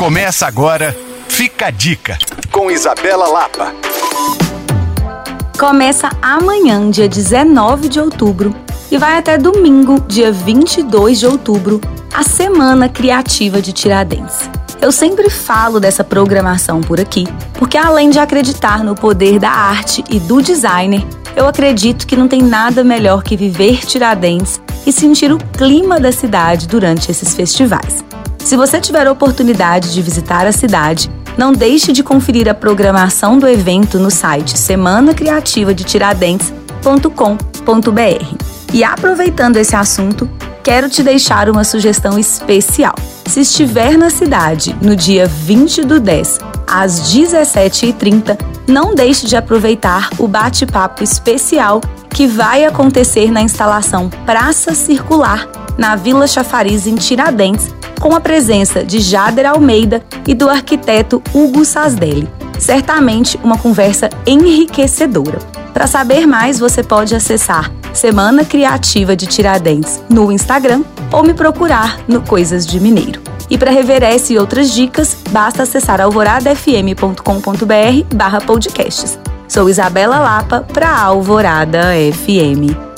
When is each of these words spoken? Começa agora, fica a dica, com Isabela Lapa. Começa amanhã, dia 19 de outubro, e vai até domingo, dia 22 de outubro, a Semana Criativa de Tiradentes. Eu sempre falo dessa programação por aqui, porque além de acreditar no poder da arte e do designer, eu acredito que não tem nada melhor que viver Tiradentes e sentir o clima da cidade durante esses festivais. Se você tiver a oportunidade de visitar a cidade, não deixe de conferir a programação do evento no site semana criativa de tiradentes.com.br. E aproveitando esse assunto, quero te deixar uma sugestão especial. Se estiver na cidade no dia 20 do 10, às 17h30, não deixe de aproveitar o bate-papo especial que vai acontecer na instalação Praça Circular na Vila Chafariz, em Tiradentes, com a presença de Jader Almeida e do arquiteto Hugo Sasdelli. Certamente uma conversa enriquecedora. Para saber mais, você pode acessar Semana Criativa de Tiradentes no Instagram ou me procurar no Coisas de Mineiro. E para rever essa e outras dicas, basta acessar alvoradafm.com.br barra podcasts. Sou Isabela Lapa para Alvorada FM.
Começa 0.00 0.46
agora, 0.46 0.96
fica 1.28 1.66
a 1.66 1.70
dica, 1.70 2.16
com 2.50 2.70
Isabela 2.70 3.28
Lapa. 3.28 3.70
Começa 5.58 6.08
amanhã, 6.22 6.90
dia 6.90 7.06
19 7.06 7.86
de 7.90 8.00
outubro, 8.00 8.56
e 8.90 8.96
vai 8.96 9.18
até 9.18 9.36
domingo, 9.36 10.00
dia 10.08 10.32
22 10.32 11.18
de 11.18 11.26
outubro, 11.26 11.82
a 12.14 12.22
Semana 12.22 12.88
Criativa 12.88 13.60
de 13.60 13.74
Tiradentes. 13.74 14.48
Eu 14.80 14.90
sempre 14.90 15.28
falo 15.28 15.78
dessa 15.78 16.02
programação 16.02 16.80
por 16.80 16.98
aqui, 16.98 17.26
porque 17.58 17.76
além 17.76 18.08
de 18.08 18.18
acreditar 18.18 18.82
no 18.82 18.94
poder 18.94 19.38
da 19.38 19.50
arte 19.50 20.02
e 20.08 20.18
do 20.18 20.40
designer, 20.40 21.06
eu 21.36 21.46
acredito 21.46 22.06
que 22.06 22.16
não 22.16 22.26
tem 22.26 22.40
nada 22.42 22.82
melhor 22.82 23.22
que 23.22 23.36
viver 23.36 23.84
Tiradentes 23.84 24.62
e 24.86 24.92
sentir 24.92 25.30
o 25.30 25.36
clima 25.58 26.00
da 26.00 26.10
cidade 26.10 26.66
durante 26.66 27.10
esses 27.10 27.34
festivais. 27.34 28.02
Se 28.44 28.56
você 28.56 28.80
tiver 28.80 29.06
a 29.06 29.12
oportunidade 29.12 29.92
de 29.92 30.02
visitar 30.02 30.46
a 30.46 30.52
cidade, 30.52 31.10
não 31.36 31.52
deixe 31.52 31.92
de 31.92 32.02
conferir 32.02 32.48
a 32.48 32.54
programação 32.54 33.38
do 33.38 33.46
evento 33.46 33.98
no 33.98 34.10
site 34.10 34.58
semana 34.58 35.14
criativa 35.14 35.72
de 35.74 35.84
tiradentes.com.br. 35.84 38.36
E 38.72 38.82
aproveitando 38.82 39.56
esse 39.56 39.76
assunto, 39.76 40.28
quero 40.62 40.88
te 40.88 41.02
deixar 41.02 41.48
uma 41.48 41.64
sugestão 41.64 42.18
especial. 42.18 42.94
Se 43.26 43.40
estiver 43.40 43.96
na 43.96 44.10
cidade 44.10 44.74
no 44.80 44.96
dia 44.96 45.26
20 45.26 45.82
do 45.82 46.00
10, 46.00 46.40
às 46.68 47.12
17h30, 47.14 48.40
não 48.66 48.94
deixe 48.94 49.26
de 49.26 49.36
aproveitar 49.36 50.10
o 50.18 50.26
bate-papo 50.26 51.02
especial 51.04 51.80
que 52.08 52.26
vai 52.26 52.64
acontecer 52.64 53.30
na 53.30 53.42
instalação 53.42 54.08
Praça 54.26 54.74
Circular 54.74 55.48
na 55.80 55.96
Vila 55.96 56.26
Chafariz, 56.28 56.86
em 56.86 56.94
Tiradentes, 56.94 57.74
com 57.98 58.14
a 58.14 58.20
presença 58.20 58.84
de 58.84 59.00
Jader 59.00 59.48
Almeida 59.50 60.04
e 60.26 60.34
do 60.34 60.48
arquiteto 60.50 61.22
Hugo 61.34 61.64
Sasdelli. 61.64 62.28
Certamente 62.58 63.40
uma 63.42 63.56
conversa 63.56 64.10
enriquecedora. 64.26 65.38
Para 65.72 65.86
saber 65.86 66.26
mais, 66.26 66.58
você 66.58 66.82
pode 66.82 67.14
acessar 67.14 67.72
Semana 67.94 68.44
Criativa 68.44 69.16
de 69.16 69.26
Tiradentes 69.26 70.02
no 70.10 70.30
Instagram 70.30 70.82
ou 71.10 71.22
me 71.24 71.32
procurar 71.32 71.98
no 72.06 72.20
Coisas 72.20 72.66
de 72.66 72.78
Mineiro. 72.78 73.18
E 73.48 73.56
para 73.56 73.70
rever 73.70 74.02
essa 74.02 74.30
e 74.34 74.38
outras 74.38 74.70
dicas, 74.72 75.16
basta 75.30 75.62
acessar 75.62 76.00
alvoradafm.com.br 76.02 78.14
barra 78.14 78.40
podcasts. 78.42 79.18
Sou 79.48 79.68
Isabela 79.70 80.20
Lapa 80.20 80.60
para 80.72 80.90
Alvorada 80.94 81.92
FM. 82.12 82.89